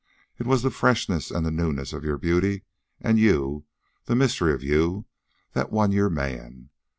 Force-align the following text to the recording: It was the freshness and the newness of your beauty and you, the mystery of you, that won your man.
It 0.39 0.47
was 0.47 0.63
the 0.63 0.71
freshness 0.71 1.29
and 1.29 1.45
the 1.45 1.51
newness 1.51 1.93
of 1.93 2.03
your 2.03 2.17
beauty 2.17 2.63
and 3.01 3.19
you, 3.19 3.65
the 4.05 4.15
mystery 4.15 4.51
of 4.51 4.63
you, 4.63 5.05
that 5.53 5.71
won 5.71 5.91
your 5.91 6.09
man. 6.09 6.71